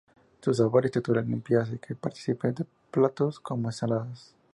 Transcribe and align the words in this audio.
Su 0.41 0.51
sabor 0.51 0.87
y 0.87 0.89
textura 0.89 1.21
limpia 1.21 1.61
hace 1.61 1.77
que 1.77 1.93
participe 1.93 2.51
de 2.53 2.65
platos 2.89 3.39
como 3.39 3.67
ensaladas. 3.67 4.33